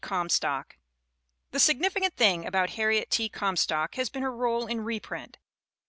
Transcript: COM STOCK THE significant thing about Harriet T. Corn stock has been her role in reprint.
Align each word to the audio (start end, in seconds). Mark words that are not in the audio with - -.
COM 0.03 0.29
STOCK 0.29 0.77
THE 1.51 1.59
significant 1.59 2.15
thing 2.17 2.43
about 2.47 2.71
Harriet 2.71 3.11
T. 3.11 3.29
Corn 3.29 3.55
stock 3.55 3.93
has 3.97 4.09
been 4.09 4.23
her 4.23 4.35
role 4.35 4.65
in 4.65 4.81
reprint. 4.81 5.37